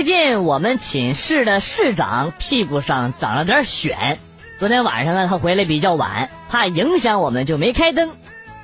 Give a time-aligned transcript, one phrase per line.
[0.00, 4.16] 最近我们寝室的室长屁股上长了点癣，
[4.58, 8.08] 昨天晚上呢他回来比较晚，怕影响我们就没开灯。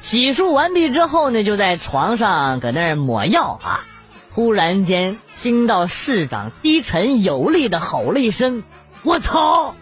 [0.00, 3.84] 洗漱完毕之后呢，就在床上搁那儿抹药啊。
[4.32, 8.62] 忽然间听到市长低沉有力的吼了一声
[9.04, 9.74] ：“我操！”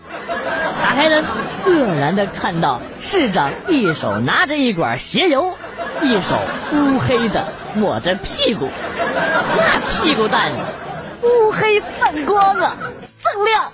[0.82, 1.24] 打开灯，
[1.64, 5.54] 愕然的看到市长一手拿着一管鞋油，
[6.02, 6.36] 一手
[6.72, 8.68] 乌黑的抹着屁股，
[8.98, 10.58] 那屁股蛋子
[11.24, 12.76] 乌黑泛光啊，
[13.22, 13.72] 锃亮。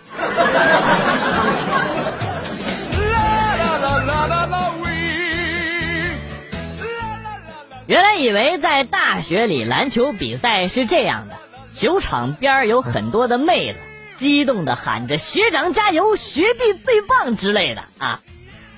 [7.87, 11.35] 原来以为在大学里篮球比赛是这样的，
[11.75, 13.79] 球场边有很多的妹子，
[14.17, 18.21] 激动的喊着“学长加油，学弟最棒”之类的啊。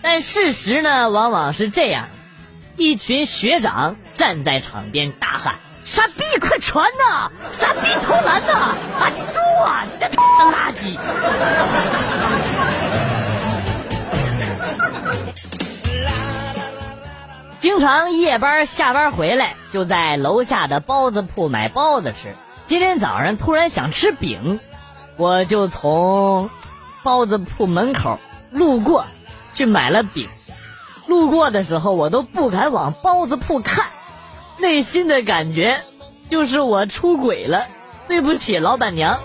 [0.01, 2.09] 但事实呢，往往是这样：
[2.79, 5.57] 一群学长站在场边大喊
[5.93, 7.31] ：“傻逼，快传呐！
[7.53, 8.75] 傻逼投篮呐！
[8.99, 10.97] 啊，猪啊，这垃圾！”
[17.61, 22.35] 经常夜班下班回来，就在楼下的包子铺买包子吃。
[22.67, 24.61] 今天早上突然想吃饼，
[25.19, 26.49] 我就从
[27.03, 28.19] 包子铺门口
[28.51, 29.05] 路过，
[29.55, 30.27] 去买了饼。
[31.07, 33.85] 路过的时候，我都不敢往包子铺看，
[34.63, 35.83] 内心的感觉
[36.29, 37.67] 就是我出轨了，
[38.07, 39.19] 对不起老板娘。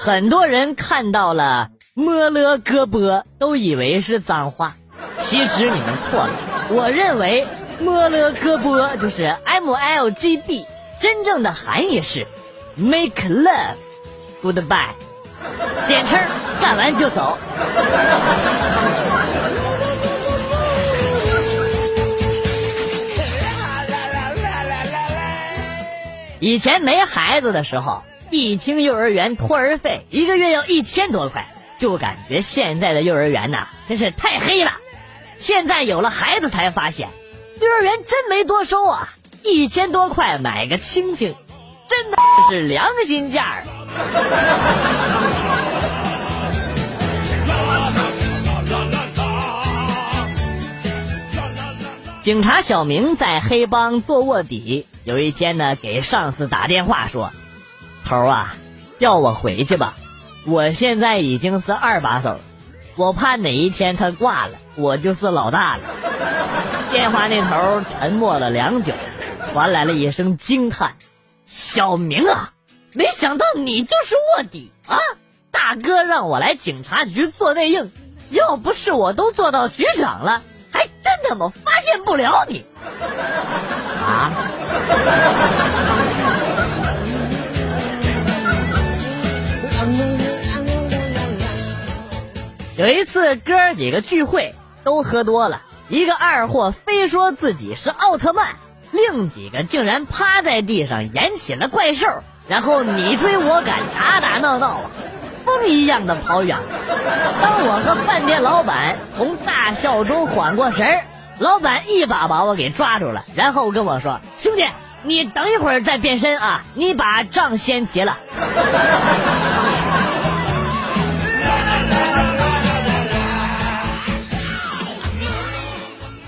[0.00, 4.74] 很多人看到了“摸了胳膊”都以为是脏话，
[5.16, 6.32] 其实你们错了。
[6.70, 7.46] 我认为
[7.78, 10.66] “摸了胳膊”就是 M L G B，
[11.00, 12.26] 真正的含义是
[12.74, 13.76] “make love
[14.42, 14.88] goodbye”，
[15.88, 16.18] 简称
[16.60, 17.38] 干完就走。
[26.40, 28.02] 以前没孩子的时候。
[28.30, 31.46] 一听幼儿园托儿费一个月要一千多块，
[31.78, 34.72] 就感觉现在的幼儿园呐真是太黑了。
[35.38, 37.08] 现在有了孩子才发现，
[37.58, 39.08] 幼儿园真没多收啊，
[39.42, 41.34] 一千多块买个亲亲，
[41.88, 42.18] 真的
[42.50, 43.62] 是良心价。
[52.22, 57.30] 警察小明在黑帮做卧底，有一天呢给上司打电话说。
[58.04, 58.54] 头啊，
[58.98, 59.94] 叫我回去吧！
[60.44, 62.40] 我现在已经是二把手，
[62.96, 65.82] 我怕哪一天他挂了，我就是老大了。
[66.92, 68.92] 电话那头沉默了良久，
[69.52, 70.94] 传来了一声惊叹
[71.44, 72.50] ：“小明啊，
[72.98, 74.98] 没想到你就是卧底啊！
[75.52, 77.92] 大哥让我来警察局做内应，
[78.30, 80.42] 要不是我都做到局长了，
[80.72, 82.66] 还真他妈发现不了你
[84.02, 84.32] 啊！”
[92.76, 98.56] 有一次，哥几个聚会都喝多了，一个二货非说自己是奥特曼，
[98.90, 102.08] 另几个竟然趴在地上演起了怪兽，
[102.48, 104.80] 然后你追我赶，打打闹闹，
[105.44, 106.56] 风一样的跑远。
[107.42, 111.04] 当我和饭店老板从大笑中缓过神儿，
[111.38, 114.66] 老板一把把我给抓住了，然后跟我说：“兄弟，
[115.02, 118.16] 你等一会儿再变身啊，你把账先结了。”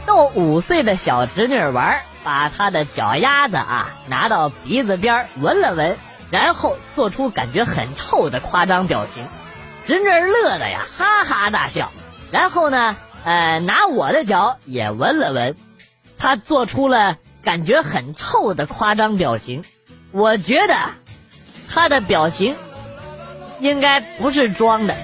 [0.07, 5.97] 逗五岁的小侄女玩，把她的脚丫子啊拿到鼻子边闻了闻，
[6.31, 9.25] 然后做出感觉很臭的夸张表情，
[9.87, 11.91] 侄女乐的呀哈哈大笑。
[12.31, 15.57] 然后呢，呃，拿我的脚也闻了闻，
[16.19, 19.65] 她做出了感觉很臭的夸张表情。
[20.13, 20.75] 我觉得
[21.69, 22.55] 她的表情
[23.59, 24.95] 应该不是装的。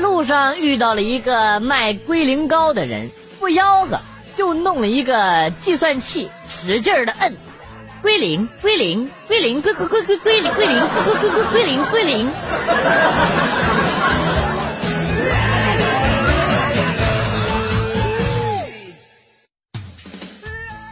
[0.00, 4.00] 路上遇到了一个卖龟苓膏的人，不吆喝，
[4.36, 7.36] 就弄了一个计算器，使劲的摁，
[8.00, 12.30] 归零，归零，归零，归归归归归零，归零，归归归归归零，归零。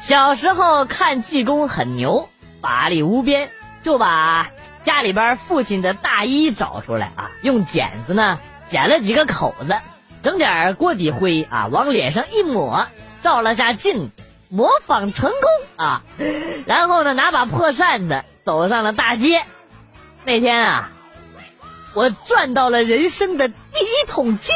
[0.03, 2.29] 小时候看济公很牛，
[2.61, 3.51] 法力无边，
[3.83, 4.51] 就把
[4.83, 8.39] 家里边父亲的大衣找出来啊，用剪子呢。
[8.69, 9.76] 剪了几个口子，
[10.23, 12.87] 整点锅底灰啊，往脸上一抹，
[13.23, 14.11] 照了下镜，
[14.50, 16.03] 模仿成功啊。
[16.67, 19.43] 然后呢，拿把破扇子走上了大街。
[20.25, 20.91] 那天啊，
[21.94, 24.55] 我赚到了人生的第一桶金。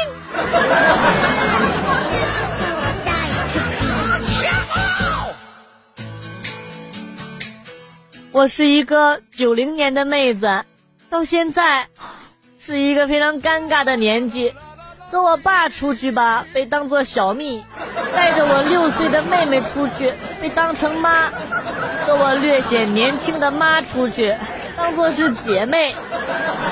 [8.31, 10.65] 我是一个九零年的妹子，
[11.09, 11.87] 到现在
[12.65, 14.53] 是一个非常尴尬的年纪。
[15.11, 17.61] 和我爸出去吧，被当作小蜜；
[18.15, 21.29] 带着我六岁的妹妹出去，被当成妈；
[22.07, 24.33] 和我略显年轻的妈出去，
[24.77, 25.93] 当作是姐妹。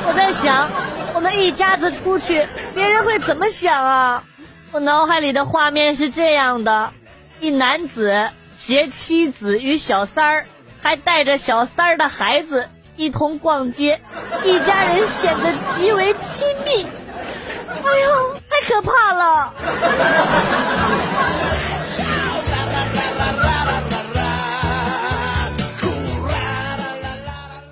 [0.07, 0.69] 我在想，
[1.13, 4.23] 我们一家子出去，别人会怎么想啊？
[4.71, 6.93] 我脑海里的画面是这样的：
[7.41, 10.45] 一男子携妻子与小三儿，
[10.81, 12.69] 还带着小三儿的孩子
[13.01, 13.99] 一同逛街，
[14.43, 16.85] 一家人显得极为亲密。
[16.85, 19.53] 哎呦，太可怕了！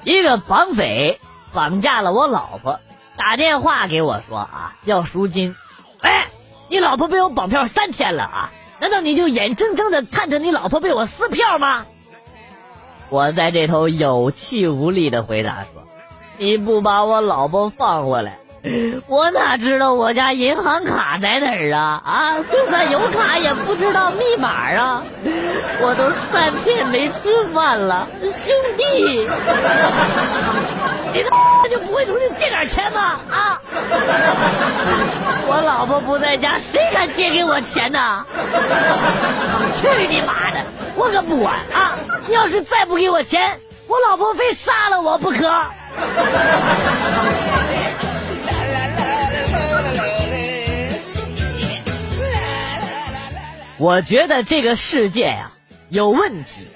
[0.03, 1.21] 一个绑匪
[1.53, 2.79] 绑架了我老婆，
[3.15, 5.55] 打电话给我说啊，要赎金。
[6.01, 6.29] 哎，
[6.69, 11.85] 你老婆被我绑票三天了啊，难道你就眼睁睁的看着你老婆被我撕票吗？
[13.09, 15.83] 我在这头有气无力的回答说
[16.37, 18.37] ：“你不把我老婆放回来。”
[19.07, 22.35] 我哪知道我家银行卡在哪儿啊啊！
[22.51, 25.01] 就算有卡也不知道密码啊！
[25.81, 28.29] 我都三天没吃饭了，兄
[28.77, 29.25] 弟，
[31.13, 33.21] 你他妈就不会出去借点钱吗？
[33.31, 33.61] 啊！
[35.47, 38.25] 我老婆不在家，谁敢借给我钱呢？
[39.77, 40.59] 去你妈的！
[40.97, 41.95] 我可不管啊！
[42.29, 45.49] 你要是再不给我钱，我老婆非杀了我不可！
[53.79, 55.53] 我觉得这个世界呀
[55.89, 56.67] 有问题，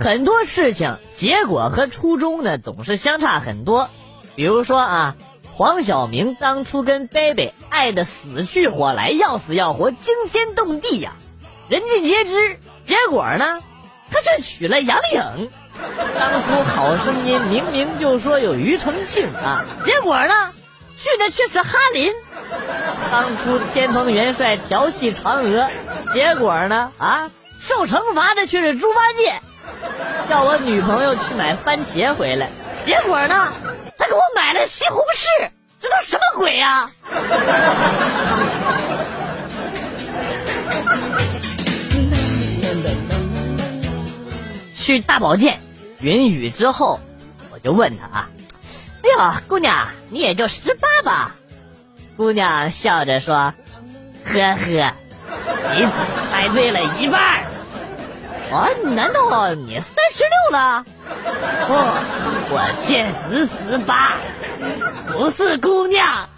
[0.00, 3.88] 很多事情结果和初衷呢总是相差很多。
[4.34, 5.14] 比如说啊，
[5.54, 11.12] 黄晓明当初跟 baby 爱的死去活来，要死要活，惊天动地呀，
[11.68, 12.58] 人尽皆知。
[12.84, 13.62] 结果呢，
[14.10, 15.50] 他却娶了杨颖。
[16.18, 20.52] 当初好声音明明就说有庾澄庆啊，结果呢，
[20.96, 22.12] 去的却是哈林。
[23.10, 25.68] 当初天蓬元帅调戏嫦娥。
[26.14, 26.90] 结果呢？
[26.98, 29.34] 啊，受惩罚的却是猪八戒，
[30.28, 32.48] 叫我女朋友去买番茄回来。
[32.86, 33.52] 结果呢，
[33.98, 35.50] 他给我买了西红柿，
[35.80, 36.90] 这都什么鬼呀？
[44.88, 45.60] 去大保健，
[46.00, 46.98] 云雨之后，
[47.52, 48.30] 我就问他啊，
[49.02, 51.34] 哎呦，姑娘，你也就十八吧？
[52.16, 53.52] 姑娘笑着说，
[54.24, 54.94] 呵呵。
[55.74, 55.90] 你只
[56.32, 57.44] 猜对了一半
[58.50, 60.86] 哦，难道你三十六了？
[61.66, 61.74] 不，
[62.54, 64.16] 我确实十八，
[65.12, 66.30] 不是姑娘，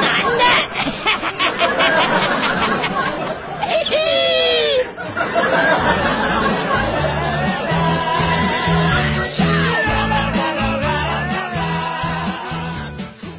[0.00, 0.44] 男的。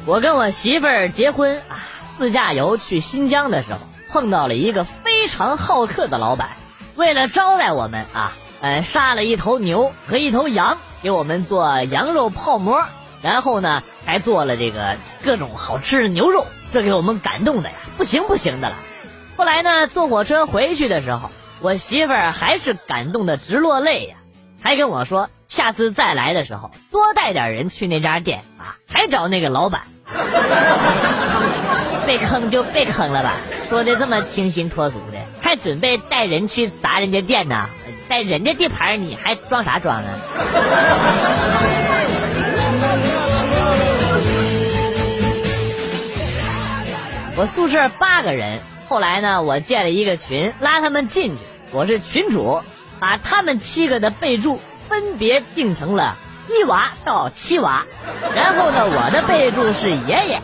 [0.06, 1.82] 我跟我媳妇儿结婚啊，
[2.16, 3.80] 自驾游去新疆的时候。
[4.08, 6.50] 碰到了一个非常好客的老板，
[6.94, 12.86] 为了招待我们啊，呃，杀了一头牛和一头羊，给我们做羊肉泡馍，
[13.20, 18.76] 然后呢，还做了这个各种好吃的牛肉，这给我们感动的呀，不行不行的了。
[19.36, 24.16] 后来呢，坐火车回去的时候，我媳妇儿还是感动的直落泪呀，
[24.62, 29.82] 还跟我说，下次再来的时候多带点人去那家店啊，还找那个老板。
[32.06, 33.34] 被坑就被坑了吧，
[33.68, 37.66] 说的这么清新脱俗的，还准备带人去砸人家店呢，
[38.08, 40.04] 在人家地盘你还装啥装啊？
[47.38, 52.62] 我宿舍八个人，后来呢，我建了一个群，拉他们进去，我是群主，
[52.98, 56.16] 把他们七个的备注分别定成了
[56.48, 57.84] 一娃到七娃，
[58.34, 60.40] 然后呢，我的备注是爷爷。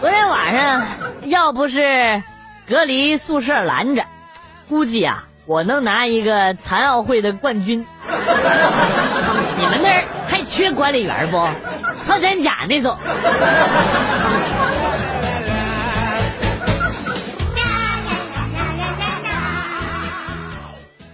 [0.00, 0.82] 昨天晚上
[1.24, 2.22] 要不是
[2.68, 4.04] 隔离宿舍拦着，
[4.68, 7.86] 估计啊我能拿一个残奥会的冠军。
[9.58, 11.48] 你们那儿还缺管理员不？
[12.04, 12.96] 穿山甲那种。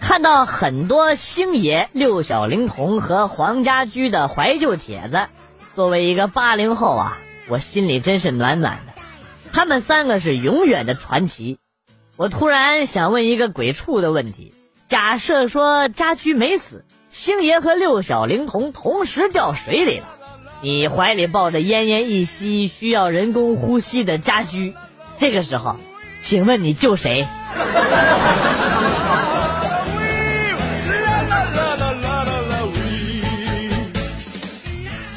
[0.09, 5.27] 看到很多星爷、六小龄童和黄家驹的怀旧帖子，
[5.77, 7.19] 作为一个八零后啊。
[7.47, 8.95] 我心里真是暖暖的，
[9.53, 11.59] 他们三个是永远的传奇。
[12.17, 14.55] 我突然想问一个鬼畜的问题：
[14.89, 20.07] 假设说家驹没死，星爷和六小龄童同时掉水里了，
[20.63, 24.75] 你怀里抱着奄奄一息、需要人工呼吸的家驹，
[25.19, 25.77] 这个时候，
[26.23, 27.27] 请问你救谁？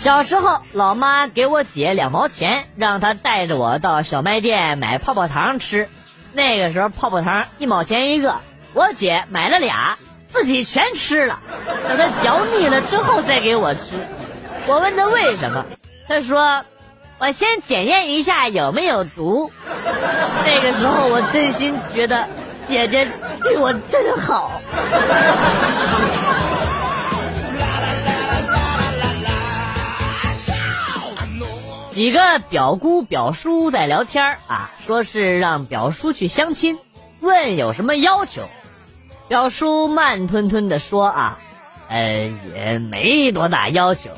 [0.01, 5.89] 小时候，老妈给我姐两毛钱，让她带着我到小卖店买泡泡糖吃。
[6.33, 8.37] 那个时候，泡泡糖一毛钱一个，
[8.73, 11.39] 我姐买了俩，自己全吃了。
[11.87, 13.93] 等她嚼腻了之后再给我吃。
[14.65, 15.65] 我问她为什么，
[16.07, 16.63] 她说
[17.21, 19.51] ：“我先检验一下有没有毒。”
[20.47, 22.25] 那个时候，我真心觉得
[22.65, 23.07] 姐姐
[23.43, 24.59] 对我真好。
[32.01, 36.79] 几个表姑表叔在聊天啊，说是让表叔去相亲，
[37.19, 38.49] 问有什么要求。
[39.27, 41.39] 表叔慢吞吞的说啊，
[41.89, 44.09] 呃，也没多大要求，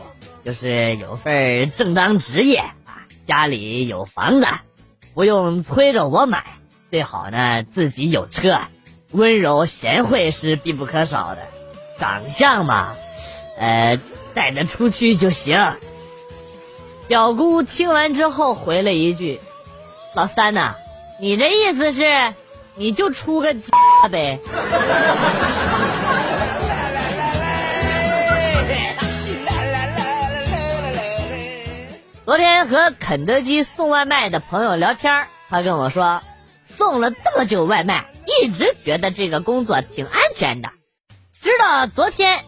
[0.45, 4.47] 就是有份正当职业啊，家里有房子，
[5.13, 6.45] 不用催着我买，
[6.89, 8.61] 最好呢自己有车，
[9.11, 11.41] 温柔贤惠是必不可少的，
[11.99, 12.93] 长相嘛，
[13.59, 13.99] 呃，
[14.33, 15.73] 带得出去就行。
[17.07, 19.41] 表姑听完之后回了一句
[20.15, 20.75] ：“老三呐，
[21.19, 22.33] 你这意思是，
[22.75, 23.71] 你就出个家
[24.09, 24.39] 呗？”
[32.25, 36.21] 昨天和肯德基送外卖的朋友聊天，他跟我说，
[36.65, 40.69] 送了这么久外卖，一直觉得这个工作挺安全的，
[41.41, 42.45] 直到昨天，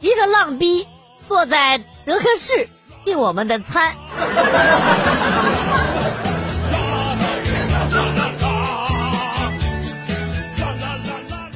[0.00, 0.88] 一个浪逼
[1.28, 2.68] 坐在德克士。
[3.04, 3.94] 订我们的餐。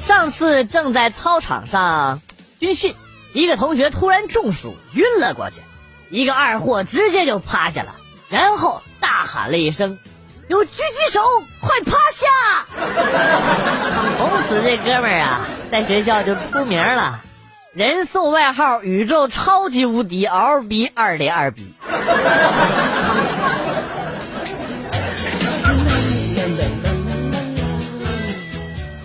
[0.03, 2.21] 上次正在操场上
[2.59, 2.95] 军训，
[3.33, 5.57] 一个同学突然中暑晕了过去，
[6.09, 7.95] 一个二货直接就趴下了，
[8.29, 9.99] 然后大喊了一声
[10.49, 11.21] ：“有狙击手，
[11.61, 12.27] 快趴下！”
[14.17, 17.21] 从此这哥们儿啊，在学校就出名了。
[17.77, 21.75] 人送外号“宇宙超级无敌 L B 二零二 B”。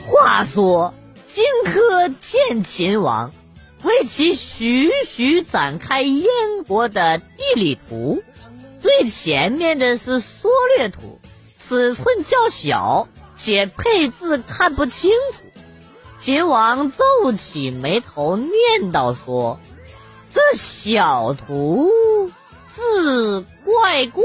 [0.07, 0.95] 话说，
[1.29, 3.35] 荆轲见秦王，
[3.83, 6.25] 为其徐徐展开燕
[6.67, 7.25] 国的地
[7.55, 8.23] 理图，
[8.81, 10.49] 最前面的是缩
[10.79, 11.21] 略图，
[11.69, 15.42] 尺寸较小，且配置看不清楚。
[16.23, 19.59] 秦王皱起眉头，念叨说
[20.33, 21.91] ：“这小徒
[22.77, 24.23] 字怪怪。”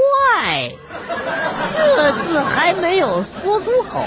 [1.76, 4.06] 这字还没有说出口，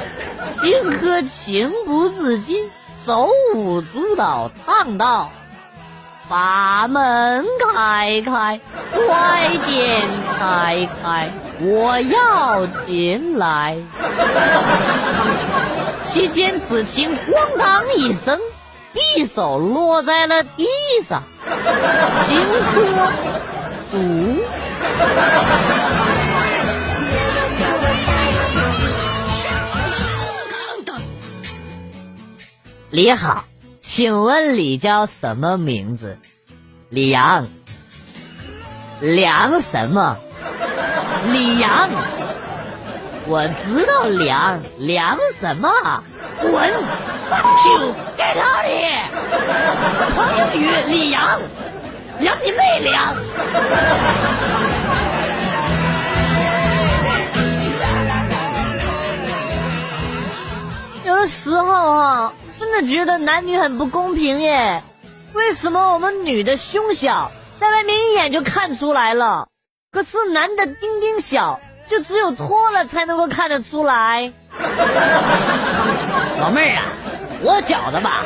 [0.62, 2.70] 荆轲情不自禁，
[3.04, 5.32] 手舞足蹈，唱道
[6.30, 8.60] ：“把门开开，
[8.92, 10.02] 快点
[10.38, 11.28] 开开，
[11.60, 13.76] 我要进来。”
[16.10, 18.40] 期间，只听“咣当”一声，
[18.92, 20.66] 匕首落在了地
[21.08, 21.22] 上。
[22.26, 22.40] 荆
[22.74, 23.12] 轲
[23.92, 24.42] 卒。
[32.90, 33.44] 李好，
[33.80, 36.18] 请问你叫什么名字？
[36.88, 37.46] 李阳。
[39.00, 40.18] 梁什么？
[41.32, 41.88] 李阳。
[43.26, 45.70] 我知道凉凉什么？
[46.40, 49.06] 滚！You get out here！
[50.16, 51.40] 朋友语李阳，
[52.18, 53.14] 凉你妹凉！
[61.04, 64.82] 有的时候啊，真的觉得男女很不公平耶。
[65.34, 69.48] 为什么我们女的胸小，在外面一眼就看出来了，
[69.92, 71.60] 可是男的丁丁小？
[71.90, 74.32] 就只有脱了才能够看得出来，
[76.40, 76.84] 老妹儿啊，
[77.42, 78.24] 我觉得吧，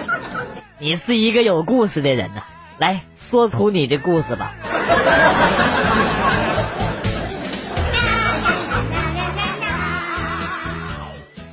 [0.78, 2.42] 你是一个有故事的人呐，
[2.78, 4.52] 来说出你的故事吧。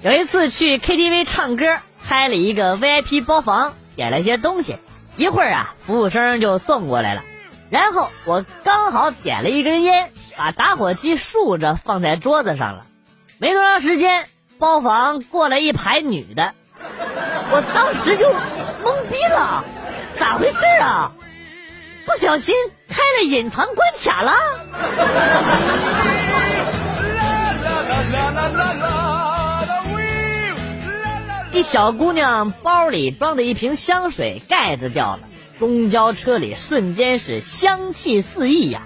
[0.03, 4.75] 有一次去 KTV 唱歌，开了一个 VIP 包房，点了些东西，
[5.15, 7.22] 一会儿啊，服务生就送过来了，
[7.72, 10.12] 然后我刚好点了一根烟。
[10.38, 12.86] 把打火机竖着放在桌子上了，
[13.38, 16.54] 没多长时间，包房过来一排女的，
[17.51, 18.28] 我当时就
[18.84, 19.63] 懵逼了，
[20.18, 21.12] 咋回事啊？
[22.06, 22.56] 不小心
[22.88, 24.34] 开了隐藏关卡了。
[31.51, 35.20] 一小姑娘包里装的一瓶香水盖子掉了，
[35.62, 38.82] 公交车里瞬间是香气四溢呀。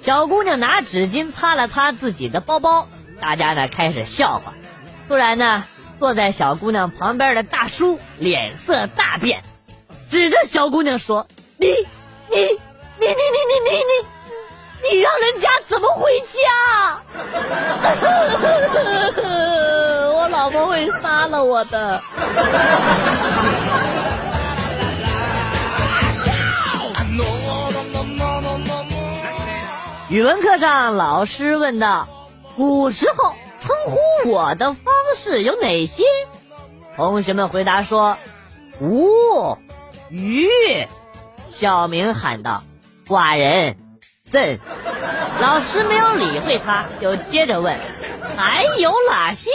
[0.00, 2.88] 小姑娘拿纸巾擦了擦自己的包包，
[3.20, 4.54] 大家呢开始笑话。
[5.06, 5.64] 突然呢，
[6.00, 9.44] 坐在小姑娘旁边的大叔脸色大变，
[10.10, 11.26] 指着小姑娘说
[11.60, 11.76] ：“你、你、
[12.30, 17.02] 你、你、你、你、你、你，你让人家怎么回家？
[20.16, 22.02] 我老婆会杀了我的。”
[30.14, 32.06] 语文课上，老师问道
[32.54, 36.04] ：“古时候称呼我的方式有哪些？”
[36.94, 38.16] 同学们回答说
[38.80, 39.58] ：“吾、
[40.10, 40.46] 鱼。”
[41.50, 42.62] 小明喊道
[43.08, 43.76] ：“寡人，
[44.30, 44.60] 朕。”
[45.42, 47.76] 老师没有理会他，就接着问
[48.38, 49.50] ：“还有哪些？”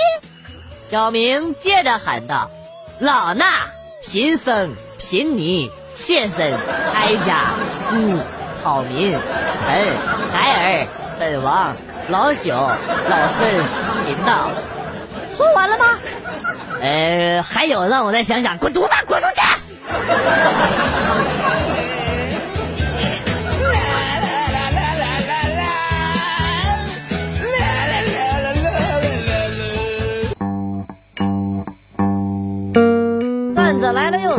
[0.92, 2.52] 小明接着喊道
[3.00, 3.46] ：“老衲、
[4.06, 6.54] 贫僧、贫尼、妾身、
[6.94, 7.54] 哀家、
[7.94, 8.20] 吾。”
[8.64, 9.20] 好民，臣
[10.32, 10.88] 孩儿，
[11.18, 11.74] 本王，
[12.10, 13.56] 老朽，老孙，
[14.06, 14.52] 贫道，
[15.36, 15.86] 说完了吗？
[16.82, 19.42] 呃，还有，让我再想想，滚犊子，滚出去！